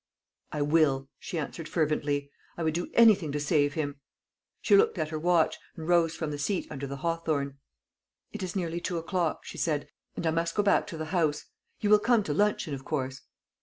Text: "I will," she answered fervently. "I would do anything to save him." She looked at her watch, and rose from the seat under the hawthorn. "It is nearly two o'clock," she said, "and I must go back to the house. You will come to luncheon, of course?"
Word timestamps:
"I 0.51 0.63
will," 0.63 1.09
she 1.19 1.37
answered 1.37 1.69
fervently. 1.69 2.31
"I 2.57 2.63
would 2.63 2.73
do 2.73 2.89
anything 2.95 3.31
to 3.33 3.39
save 3.39 3.75
him." 3.75 3.99
She 4.59 4.75
looked 4.75 4.97
at 4.97 5.09
her 5.09 5.19
watch, 5.19 5.59
and 5.75 5.87
rose 5.87 6.15
from 6.15 6.31
the 6.31 6.39
seat 6.39 6.65
under 6.71 6.87
the 6.87 6.95
hawthorn. 7.05 7.59
"It 8.31 8.41
is 8.41 8.55
nearly 8.55 8.81
two 8.81 8.97
o'clock," 8.97 9.45
she 9.45 9.59
said, 9.59 9.87
"and 10.15 10.25
I 10.25 10.31
must 10.31 10.55
go 10.55 10.63
back 10.63 10.87
to 10.87 10.97
the 10.97 11.05
house. 11.13 11.45
You 11.81 11.91
will 11.91 11.99
come 11.99 12.23
to 12.23 12.33
luncheon, 12.33 12.73
of 12.73 12.83
course?" 12.83 13.21